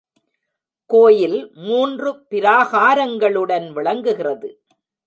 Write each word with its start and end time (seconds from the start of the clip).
கோயில் 0.85 1.51
மூன்று 1.53 2.11
பிராகாரங்களுடன் 2.29 3.71
விளங்குகிறது. 3.73 4.61